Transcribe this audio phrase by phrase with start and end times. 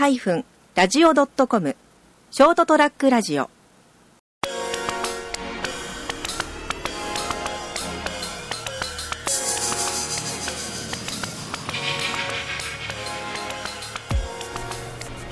[0.00, 1.76] ST-radio.com
[2.30, 3.50] ショートトラックラジオ。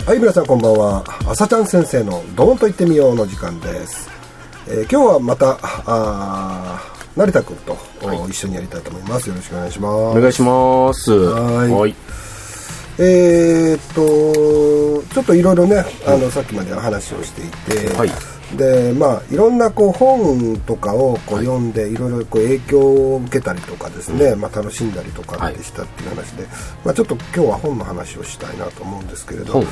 [0.05, 1.03] はい皆さんこんばんは。
[1.27, 4.11] 朝ちゃん先生の「ドーンと言ってみよう」の時間です、
[4.67, 7.77] えー今日はまたあー成田君と、
[8.29, 9.29] 一緒にやりたいと思います。
[9.29, 9.95] よろしくお願いします。
[10.19, 11.11] お願いします。
[11.11, 11.71] はい。
[11.71, 11.95] はい。
[12.99, 17.51] えーっとちょっといろいろねあの、さっきまで話をしてい
[17.89, 18.11] て、はい。
[18.57, 26.47] でまあいろんなこう本とかをこう読んで、い、ろいろこう影響を受けたりとかですね、まあ、楽しんだりとかでしたっていう話で、
[26.85, 29.63] まあ、ちょっと今日は本の話をしたいなと思うんですけれど本、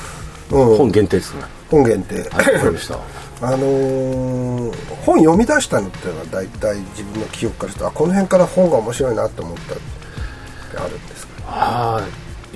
[0.70, 1.42] うん、本限定ですね。
[1.70, 2.24] 本限定、はい、
[2.55, 2.98] わかりました。
[3.42, 4.72] あのー
[5.06, 9.83] 本読み出したのっていうのは大体自分の記憶からするとあこの辺から本が面白いなと思ったって
[10.78, 11.33] あるんですか？
[11.48, 12.02] ああ、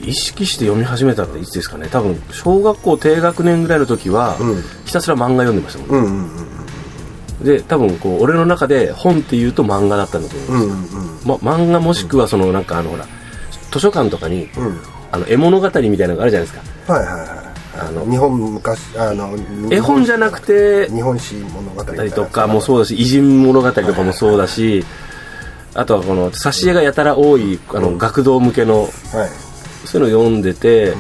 [0.07, 1.89] 意識して読み始めたっていつですかね。
[1.91, 5.97] 多分、小学校低学年ぐらいの時は、うんひたすら漫画読んでましたもんね。
[5.97, 6.51] うんうんうん
[7.45, 11.01] で、多分、こう、俺の中で本って言うと漫画だったんだと思うんですよ。
[11.01, 13.07] うんうんま、漫画もしくは、その、なんかあの、ほら、
[13.71, 14.79] 図書館とかに、うん
[15.11, 16.53] あの、絵物語みたいなのがあるじゃないです
[16.87, 16.93] か。
[16.93, 19.31] はいはいはいあの日本昔あの
[19.71, 24.85] 絵本じゃなくて、日本史物語とかもそうだし偉人物語とかもそうだし、
[25.75, 28.91] あとはこの挿絵がやたら多いあの学童向けのはい
[29.85, 30.95] そういうのを読んでて、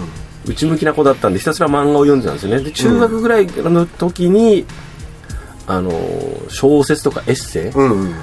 [0.46, 2.62] 内向きな子だったんでひたすら漫画を読んでたんですよね。
[2.62, 4.66] で中学ぐらいの時に、
[5.66, 5.92] あの
[6.48, 8.14] 小説とかエッセイ、うんうん。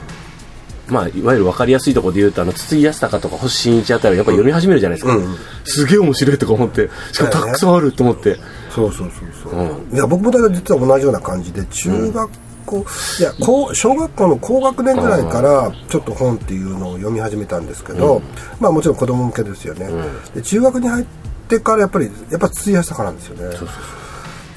[0.89, 5.37] まあ、いわゆる分かりやすいところで言うとあの筒井康隆とか星新一あたりをやっぱり読み始めるじゃないですか、うんうん。
[5.65, 8.37] すげえ面白いとか思ってしかもたくさんあると思って、
[8.69, 9.11] そうそう
[9.43, 12.29] そうそう、いや僕もだから実は同じような感じで中学
[12.67, 12.85] 校、
[13.19, 18.21] いやこう小学校の高学年ぐらいからちょっと本っていうのを読み始めたんですけど、
[18.59, 19.89] まあもちろん子供向けですよね、
[20.35, 21.05] で中学に入っ
[21.47, 23.57] てからやっぱりやっぱ筒井康隆なんですよね。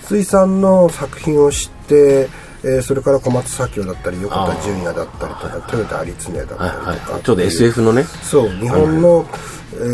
[0.05, 2.29] 筒井さんの作品を知って
[2.63, 8.05] えーそれから小松左京だったり横田純也だったりとか豊田有常だったりとか、はいはい、ちょうど SF のね。
[8.05, 9.41] そう日本の、えー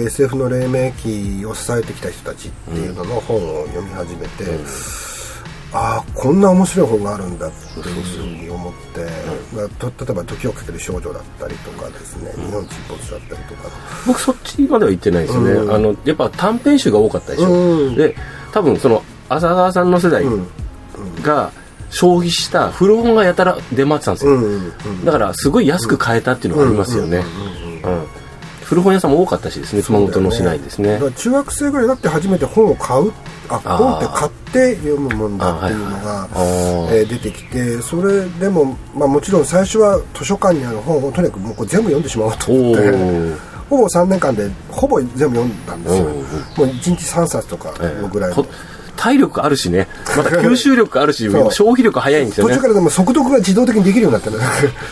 [0.06, 4.44] SF の黎明期を支えてきた人たちっていうのの本を読み始めて、
[5.76, 9.06] ああこんな面白い本があるんだっていうふうに思って、
[9.54, 13.70] まあと例えば「時をかける少女」だったりとかですね「日本沈没」だったりとか
[14.06, 15.74] 僕そっちまでは行ってないですよね、うん。
[15.74, 17.94] あのやっぱ短編集が多かったでしょ、うん。
[17.94, 18.16] で
[18.52, 20.46] 多分その浅川さんの世代うん。
[21.22, 21.52] が
[21.90, 24.40] 消費した古本がやたら出回ってたんですよ、
[25.04, 27.22] だからすごい安く買えたっていうのがありますよね。
[27.84, 28.06] うん
[28.64, 30.94] 古本屋さんも多かったしですね熊本の市内ですね。
[30.94, 33.12] だから中学生ぐらいになって初めて本を買う
[33.48, 34.45] あ本って買って
[34.76, 36.28] 読むもんだっていうのが、
[36.90, 43.36] えー出てきてそれでも、まあ、もちろん最初は図書館にある本をとにかくもうこれ全部読んでしまおうとお思ってー。
[43.68, 46.04] ほぼ3年間でほぼ全部読んだんですよ。
[46.04, 46.24] うんうんも
[46.58, 48.46] う1日3冊とかのぐらいの、ほ
[48.96, 49.86] 体力あるしね。
[50.16, 52.54] また吸収力あるし消費力早いんですよね。
[52.54, 54.36] 途中からでも速読が自動的にできるようになってね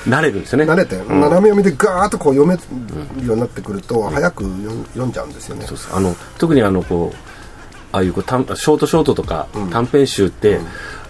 [0.06, 0.64] 慣れるんですよね。
[0.64, 1.20] 慣れて、うん。
[1.20, 5.66] 斜め読みでガーッとこう読めるようになってくると、早く読ん読んじゃうんですよね。
[5.92, 7.33] あの特にあのこう
[7.94, 10.58] ああいうこう短ショートショートとか短編集って、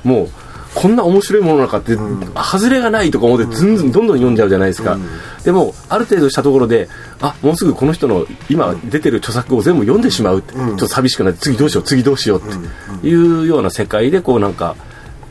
[0.03, 0.29] もう
[0.75, 4.99] こんな面白いものなのかって、外れがないとか思ってずんずんどんどん読んじゃうじゃないですか、
[5.45, 6.89] でもある程度したところで
[7.23, 14.77] あもうすぐこの人の今出てる著作を全部読んでしまうって、ちょっと寂しくなって次どうしよう次どうしようっていうような世界でこうなんか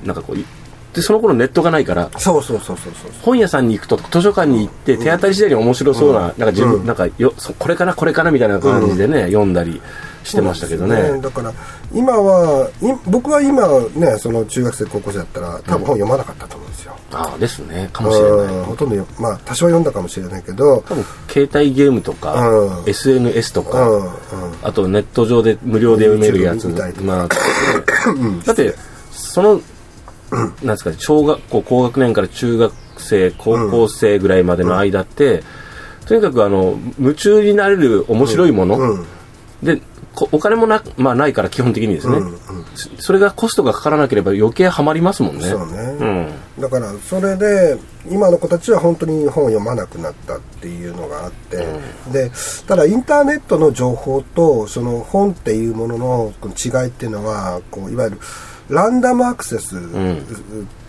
[0.04, 0.46] なんかこうい
[0.94, 3.12] でその頃ネットがないからそうそうそうそうそう。
[3.22, 9.82] 本屋さんに行くと図書館に行って手当たり次第に面白そうな,、なんか自分、なんかよそこれかなこれかなみたいな感じでね、読んだり
[10.24, 10.96] してましたけどね。
[10.96, 11.54] そうですだから
[11.94, 17.90] 今はい僕は今ねその中学生高校生だったら多分本読まなかったと思うんですよ、ああですね。
[17.94, 18.56] かもしれない。
[18.56, 22.90] うんほとんどよまあ多少読んだかもしれないけど多分携帯ゲームとか、うん。
[22.90, 24.12] SNS とか、うんうん。
[24.62, 27.06] あとネット上で無料で読めるやつ見たりとか。
[27.06, 27.28] まあ
[28.46, 28.76] だって
[29.12, 29.62] その
[30.32, 35.44] なんですかね小学校高学年から中学生高校生ぐらいまでの間って、
[36.06, 39.06] とにかくあの夢中になれる面白いもの、うん。
[39.62, 39.84] でこ
[40.32, 42.18] お金もな,、まあ、ないから基本的にですね、
[42.76, 45.44] そそれがコストがかからなければ余計ハマりますもんね。
[45.44, 46.28] そうね、うん
[46.60, 47.78] だからそれで
[48.10, 51.66] 今の子たちは本当に本を読まなくなったっていうのがあって、
[52.12, 52.32] で
[52.68, 58.20] ただインターネットの情報とその本っていうもののこの違いっていうのはこういわゆる
[58.70, 59.76] ランダムアクセス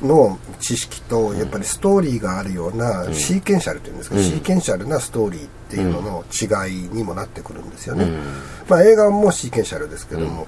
[0.01, 8.07] の知識とやっぱりストーリーがあるようなシーケンシャルというんですか、シーケンシャルなストーリーっていうのの違いにもなってくるんですよね、
[8.69, 10.47] まあ、映画もシーケンシャルですけども、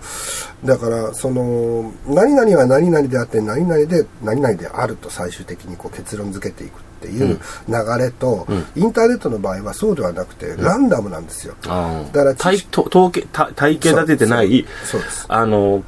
[0.64, 7.38] だからその何々は何々であって何々で何々であると最終的にこう結論付けていくっていう
[7.68, 11.54] 流れと、インターネットの場合はそうではなくて、ランダムなんですよ。
[11.62, 14.66] だから体統計体系立ててない。
[14.84, 15.26] そうです。
[15.28, 15.82] あの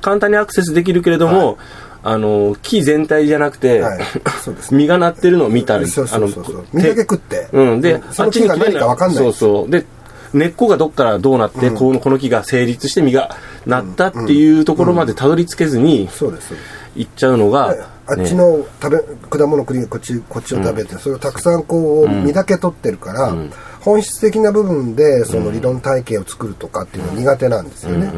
[0.00, 1.56] 簡単にアクセスできるけれども、はい。
[2.04, 4.00] あの木全体じゃなくて、はい、
[4.42, 4.74] そうです。
[4.74, 5.86] 実がなってるのを見たり。
[5.86, 6.66] そうそうそう。
[6.72, 7.48] 実だけ食って。
[7.52, 7.80] うん。
[7.80, 9.16] で、その木が何か分かんない。
[9.18, 9.70] そうそう。
[9.70, 9.86] で
[10.32, 13.36] 根っこがどっからどうなって、うん、このこの木が成立して実が
[13.66, 16.54] なったっていうところまでたどり着けずに、そうです
[16.96, 17.74] いっちゃうのが、
[18.06, 18.90] あっちの食
[19.30, 23.34] べ果物栗こっちこっちを食べて、それをたくさんこう実だけ取ってるから、
[23.80, 28.12] 本質的な部分でその理論体系を作るとかっていうのは苦手なんですよね。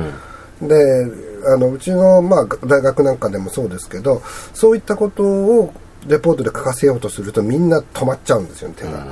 [0.63, 1.07] で
[1.47, 4.23] あのうちの、まあ、大学なんかでもそうですけど
[4.55, 5.75] そういったことを
[6.07, 9.07] レポートで書かせようとするとみんな止まっちゃうんですよね手が。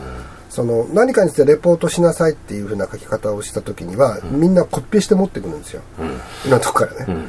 [0.52, 5.80] その何かについてレポートしなさいっていうふうな書き方をした時には、みんなコピペして持ってくるんですよ、
[6.44, 7.26] うん、なとこからね、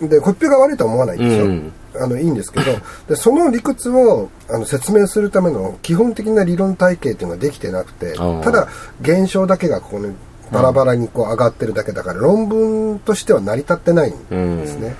[0.00, 2.66] うん、でコピペが悪いとは思わないんですよ、うん、あのいいんですけど
[3.08, 8.68] でその理屈をあの説明するための基本的な理論体系っていうのができてなくてただ
[9.00, 10.14] 現象だけがここに
[10.52, 14.96] バラバラにこう上がってるだけだから論文としては成り立ってないんですね。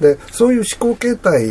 [0.00, 1.46] でそういう思考形態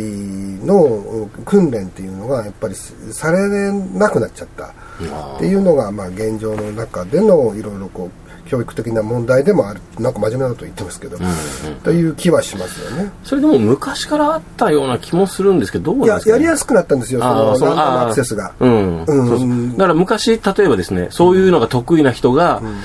[0.64, 8.22] の訓練っていうのがやっぱりされなくなっちゃったっていうのがまあ現状の中でのいろいろこう
[8.52, 13.10] 教育的な問題でもあるなんか真面目なこと言ってますけど、うんうん、という気はしますよね。
[13.24, 19.04] それでも昔からあったような気もするんですけどどうですか、ね、ややりやすくなったんですよそのランアクセスが、うん。
[19.04, 22.76] うん、だから昔例えばですねそういうのが得意な人が、うん。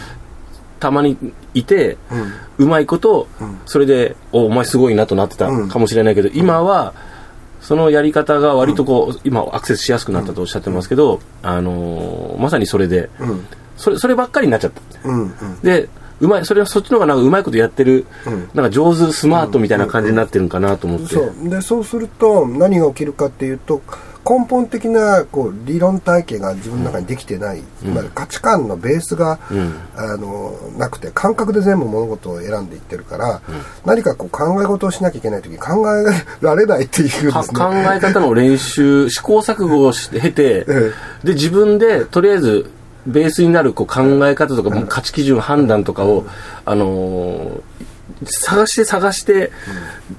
[0.79, 1.17] たまに
[1.59, 1.97] いて、
[2.59, 3.27] うん、うまいこと、
[3.65, 6.93] それでおお前すごいなとなってたかもしれないけど、今は
[7.61, 13.09] そのやり方が割とこう、今アクセスしやすくなったとおっしゃってますけど、あのー、まさにそれで、
[13.75, 14.79] それそればっかりになっちゃった、
[15.63, 15.89] で
[16.19, 18.05] うまいそれはそっちの方がなんかうまいことやってる、
[18.53, 21.49] なんか上手スマートみたいな感じになってるんかなと思って、そう。
[21.49, 23.81] でそうすると何が起きるかっていうと
[24.27, 29.39] 根本的なこう理論体系が自分の中にできてない、つまり価値観のベースが、
[29.95, 33.41] あのなくて感覚で全部物事を選んでいってるから、
[33.85, 36.03] 何かこう考え事をしなきゃいけない時に考え
[36.41, 40.65] られないっていうです、ね、考え方の練習試行錯誤をして経て、
[41.23, 42.69] で自分でとりあえず
[43.05, 46.25] ベースになるこう考え方とか、価値基準判断とかを、
[46.65, 47.61] あのー
[48.25, 49.51] 探して探して、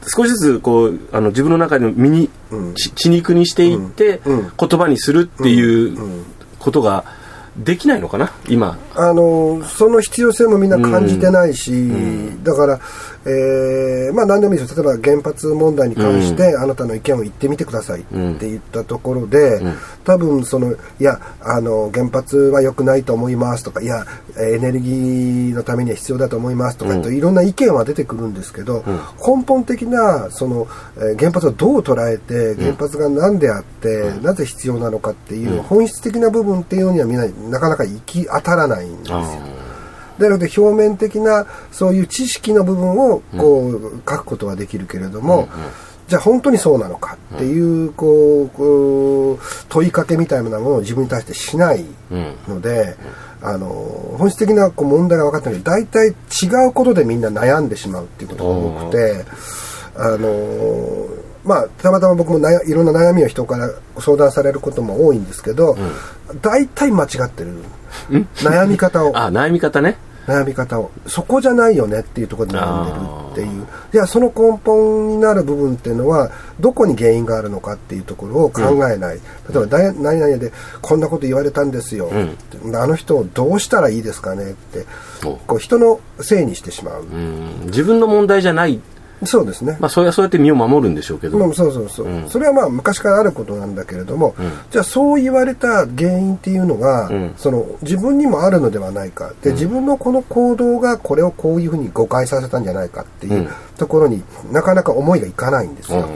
[0.06, 2.30] 少しずつこうあの自分の中で身に、
[2.74, 6.24] 血肉にしていって、言葉にするっていう
[6.58, 7.04] ことが
[7.56, 11.88] できないのかな今あのその必要性もみんな感じてないし、
[12.42, 12.80] だから
[13.24, 14.82] えー、まあ何でもいいですよ。
[14.82, 19.60] 例えば原発問題に関して、あなたの意見を言ってみてくださいって言ったところで、
[20.04, 24.06] 多分そのいやあの原発は良くないと思いますとかいや
[24.40, 28.84] エネルギーのためには必要だと思いますとか、いろんな意見は出てくるんですけど、
[29.24, 30.66] 根本的なその、
[30.96, 39.18] えー、原発をどう捉えて原発が何であって、なぜ必要なのかっていう本質的な部分っていうのにはみんななかなか行き当たらないんですよ。
[40.18, 45.48] なので表面的なそういう知識の部分をこう書くことはできるけれども、
[46.08, 49.38] じゃあ本当にそうなのかっていうこう
[49.68, 51.84] 問いかけみたいなものを自分に対してしない
[52.48, 52.96] ので、
[53.40, 53.68] あの
[54.18, 56.12] 本質的なこう問題が分かってない大体違
[56.68, 59.24] うことでみんな悩んでしまうっていうことが多くて
[59.96, 61.06] あの
[61.44, 63.70] まあたまたま僕もいろんな悩みを人から
[64.00, 65.76] 相談されることも多いんですけど、
[66.42, 67.52] 大体間違ってる
[68.08, 69.16] 悩み方を。
[69.16, 69.96] あ悩み方ね。
[70.26, 70.90] 悩み方を。
[71.06, 73.66] そこじゃないよねっていうところで悩んでるっていう。
[73.92, 80.52] じゃあその根本になる部分っていうのはどこに原因があるのかっていうところを考えない、うん、例えば何々で
[80.82, 82.10] こんなこと言われたんですよ、
[82.62, 84.84] うん、あの人をどうしたらいいですかねって
[85.46, 88.80] こう人のせいにしてしまう、うん、自分の問題じゃない
[89.24, 89.76] そうですね。
[89.80, 91.38] まあ、それはそうやって身を守るんでしょうけど。
[91.38, 99.32] まあ、そうそうそう、うん、それはまあ、昔からあることなんだけれども、うん、じゃあ、そう言われた原因っていうのが、うん、その、自分にもあるのではないか。
[99.42, 104.22] で、自分のこの行動がこれをこういうふうに誤解させたんじゃないかっていうところに
[104.52, 106.08] なかなか思いがいかないんですよ。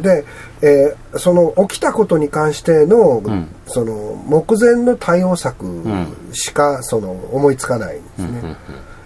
[0.00, 0.24] で、
[0.62, 3.22] えー、その起きたことに関しての、
[3.66, 5.64] その目前の対応策
[6.32, 8.56] しか、その思いつかないんですね。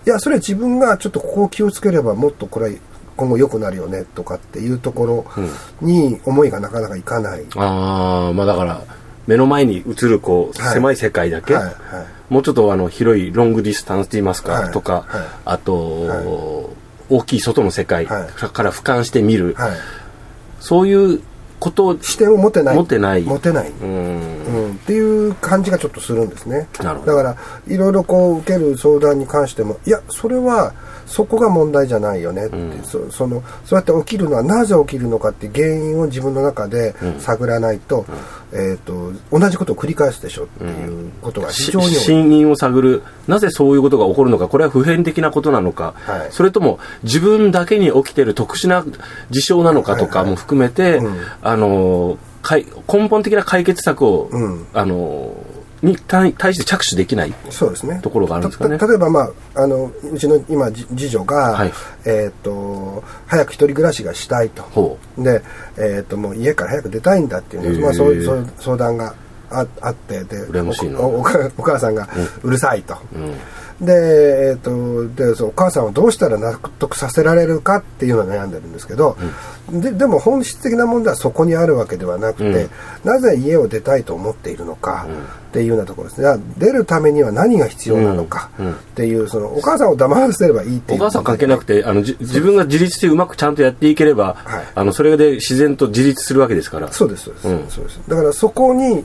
[0.07, 2.77] いやそれは自分がちょっとここを気をつければもっとこれ
[3.17, 5.27] 今後良くなるよねとかっていうところ
[5.81, 8.83] に思いがなかなかいかない、うん、ああまあだから
[9.27, 11.75] 目の前に映るこう、狭い世界だけ、はいはい、
[12.29, 15.07] もうちょっとあの広いロングディスタンスといいますか、とか、
[15.45, 15.75] あと、
[17.09, 18.29] 大大きい外の世界はい。
[18.31, 19.77] から俯瞰して見る、はい。
[20.61, 21.23] そういう
[21.65, 22.77] ことを視点を持てない。
[22.77, 23.23] 持てない。
[23.23, 23.89] 持てない、うん。
[23.89, 23.93] う
[24.69, 26.69] ん、っていう感じがちょっとするんですね。
[26.81, 27.17] なるほど。
[27.17, 30.75] だからいろいろこう受ける相談に関してもいやそれは
[31.07, 38.05] そこが問題じゃないよねって、そそのそうやって起きるのはなぜ起きるのかって原因を自分の中で探らないと,、
[38.57, 43.03] えー、と同じことを繰り返すでしょっていうことが非し常に真因を探る。
[43.27, 44.47] なぜそういうことが起こるのか。
[44.47, 46.29] これは普遍的なことなのか、はい。
[46.31, 48.85] それとも自分だけに起きている特殊な
[49.31, 51.17] 事象なのかとかも含めて、うん。
[51.43, 54.67] あのかい根本的な解決策を、うん。
[54.73, 55.35] あの
[55.85, 58.01] に対対して着手できないそうですね。
[58.03, 58.79] ところがあるんですかね。
[58.79, 59.21] た例えば、ま
[59.55, 61.73] あ、あのうちの今じ次女が、はい。
[62.07, 64.63] えー、と早く一人暮らしがしたいと。
[64.63, 65.43] ほで、
[65.77, 69.15] えー、ともう家から早く出たいんだっていうまあ、そういうそう相談が
[69.51, 70.61] ああってで
[70.97, 72.09] おお母お母さんが
[72.43, 73.35] うるさいと、う、うん
[73.81, 79.17] で,、えー、とでそうお母さんをどうしたら納得させられるかっていうのを悩んでるんですけど、
[79.71, 82.71] ででも本質的な問題はそこにあるわけではなくて、うん。
[83.05, 85.07] なぜ家を出たいと思っているのか
[85.49, 86.43] っていうようなところですね。
[86.59, 88.67] 出るためには何が必要なのかうん。
[88.67, 88.73] うん。
[88.75, 91.01] っていうそのお母さんを黙らせればいいっていう。
[91.01, 94.65] お母さん関係なくてあのじ自分が自立してうまくちゃんとやっていければ、はい。
[94.75, 96.93] あのそれで自然と自立するわけですから。
[96.93, 97.71] そうですそうです,、うん。
[97.71, 98.01] そうです。
[98.07, 99.05] だからそこに、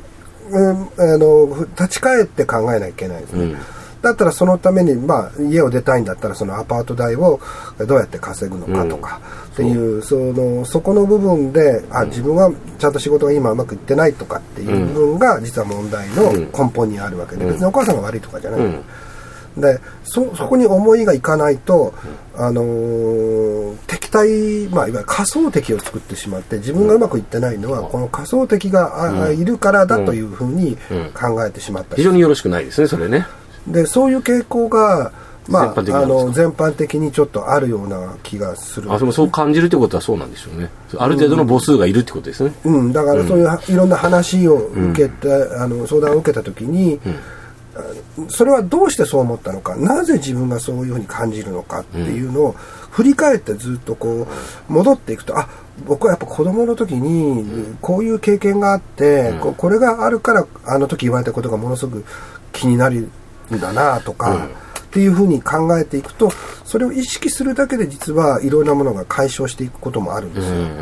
[0.52, 3.58] うん、あの立ち返って考えなきゃいけないですね、うん
[4.02, 7.40] だったらそのために、まあ、家を出たいんだったらそのアパート代を
[7.86, 9.20] どうやって稼ぐのかとか、
[9.54, 18.84] っていうそのそこの部分であ自分はちゃんと仕事が今うまくいってないとかっていう部分が実は問題の根本にあるわけで、別にお母さんが悪いとかじゃない、うん。
[19.58, 21.94] でそそこに思いがいかないと、
[22.36, 23.50] あのー
[23.88, 30.78] 敵対、まあ、いわゆる仮想敵を作ってしまって自分がうまくいってないのは、この仮想敵が、あいるからだというふうに
[31.14, 31.96] 考えてしまった。
[31.96, 33.28] り非常によろしくないですねそれね
[33.68, 35.12] でそういう傾向が、
[35.48, 38.92] まあ、全般あの全般的にちょっとあるような気がする。
[38.92, 40.70] あそれもそう感じるってことはそうなんでしょうね。
[40.98, 47.00] ある程度の母数がいるってことですね、うん、だからそういうはいろんな話を受けて、あの相談を受けた時に、
[47.76, 47.80] あ
[48.22, 49.76] のそれはどうしてそう思ったのか。
[49.76, 52.56] なぜ自分がそういうふうに感じるのかっていうのを
[52.92, 54.28] 振り返ってずっとこ
[54.70, 55.48] う戻っていくとあ
[55.86, 62.06] 僕はやっぱ子供の時にこういう経験があって、ここれがあるからあの時言われたことがものすごく
[62.52, 63.10] 気になる
[63.52, 64.48] んだなとか、
[64.90, 66.32] っていうふうに考えていくと
[66.66, 70.56] それを意識するだけで実はいろんなものが解消していくこともあるんですよ。
[70.56, 70.78] うん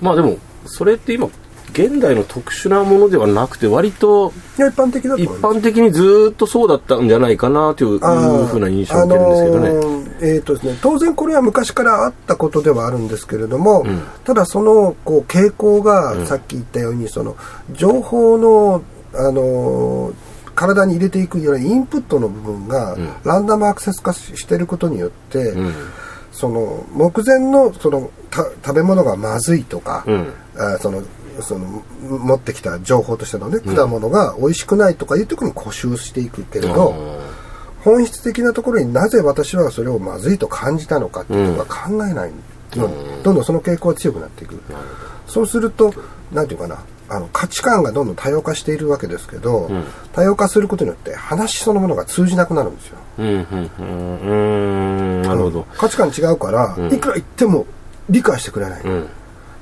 [0.00, 1.28] まあでもそれって今
[1.72, 5.28] 現代の特殊なものではなくて割と一般的だと一。
[5.30, 14.02] 般的にずっとそうだったんじゃないかなというふうな印象を受けるんですけどね、あのーえーとですね、当然これは昔からあったことではあるんですけれども、ん。
[14.24, 17.36] ただそのこう傾向がさっき言ったように、その
[17.72, 18.82] 情報の、
[19.14, 20.14] あのー
[20.54, 25.74] 体に入れていくようなインプットの部分がランダムアクセス化していることによって、うん。
[26.32, 30.32] その目前のそのた食べ物がまずいとか、うん。
[30.56, 31.02] あその
[31.40, 36.94] その持ってきた情報としてのね果物が美味しくないとかいうところに固執していくけれど、
[37.80, 42.32] 本質的なところになぜ私はそれをまずいと感じたのかっていうのが考えない
[42.76, 44.60] の、どんどんその傾向が強くなっていく、
[45.26, 45.92] そうすると
[46.32, 49.70] なんていうかなあの価値観がどんどん多様化しているわけですけど、
[50.12, 52.98] 多様化することによって話そのものが通じなくなるんですよ。
[53.18, 54.34] うんうんうんう
[55.20, 55.22] ん。
[55.22, 57.66] なるほど、価値観違うから、いくら言っても
[58.08, 59.08] 理解してくれない、うん。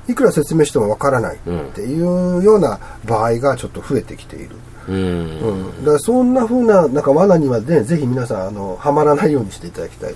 [0.08, 1.38] いくら説明してもわからないっ
[1.74, 4.56] ていうような場合がちょっと増えてきている、
[4.88, 4.94] うん。
[4.96, 10.14] うん、だからそんな風ななんか罠にはねぜひ皆さんあのはまらないようにしていただきたい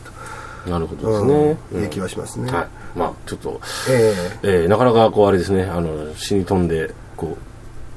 [0.65, 1.91] と、なるほどですね、うん。
[1.91, 2.69] 気はしますね、はい。
[2.97, 4.49] まあちょっと、ええ。
[4.67, 5.65] ーなかなかこうあれですね。
[5.65, 7.39] あの死に飛んでこ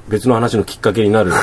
[0.08, 1.32] う別の話のきっかけになる。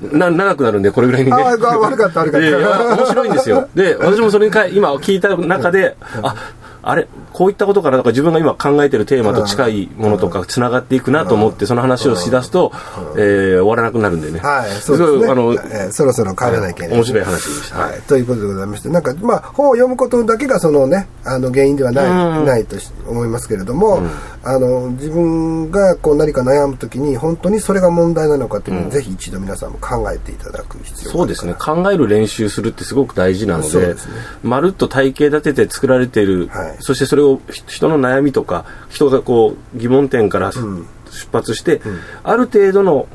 [0.00, 1.36] な長くなるんでこれぐらいにね。
[1.36, 2.96] あー悪かった悪かった。
[2.96, 3.68] 面白いんですよ。
[3.74, 6.34] で私もそれにか今聞いた中であ
[6.82, 12.72] あれこういったことからなんか自分が今考えてるテーマと近いものとかつながっていくなと思ってその話をしだすと、
[13.16, 15.28] えー終わらなくなるんでね、はいそうですね。
[15.30, 22.46] あの、えーそろそろ帰らなきゃいけない、面白い話でした、はい、ということでございましてなんかまあ本を読むことだけがそのねあの原因ではない,、うん。
[22.46, 24.02] ないとし思いますけれども、
[24.42, 31.54] あの自分がこう何か悩むときに本当にそれが問題なのかっていうのを、ぜひ一度皆さんも考えていただく必要がそうですね。
[31.54, 34.14] 考える練習するってすごく大事なのでですね。
[34.42, 36.76] まるっと体系立てて作られている、はい。
[36.80, 40.86] そしてそれをひ人の悩みとか人がこう疑問点から出
[41.32, 41.80] 発して、
[42.22, 43.06] ある程度の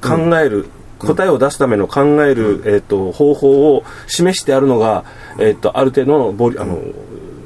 [0.00, 0.66] 考える、
[0.98, 5.04] 答えを出すための考える、えー、と方法を示してあるのが、
[5.38, 6.80] えー、とある程度のボリあの、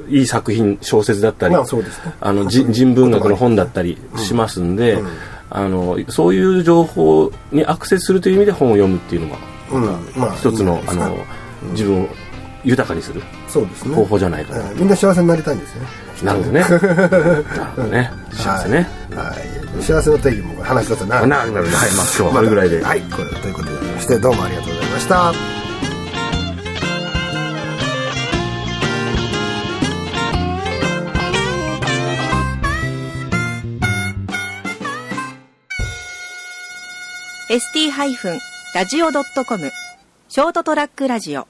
[0.09, 1.65] いい作品小説だったり、ま
[2.19, 5.01] あの じ人文学の本だったりしますんで、
[5.49, 9.37] あのそういう情報にアクセスするという意味で本を読むっていうのが
[9.71, 9.83] うん。
[10.15, 11.17] まあ一つのあの
[11.71, 12.09] 自分を
[12.63, 13.21] 豊かにする？
[13.47, 13.95] そうですね。
[13.95, 15.87] 方法じゃないかな、えーみんな幸せになりたいんですよね。
[16.23, 16.59] なるほどね。
[16.61, 16.77] なる
[17.75, 18.11] ほどね。
[18.31, 19.33] 幸せね、はい、は
[19.79, 21.67] い、幸せの定義も話し方ななるなる。
[21.67, 21.91] はい。
[21.93, 23.01] まあ今日はこれぐらいで、 はい。
[23.01, 25.15] これということでございましてどうもありがとうございました。
[25.31, 25.33] ー
[38.73, 39.71] ST-radio.com
[40.27, 41.47] ショートトラックラジオ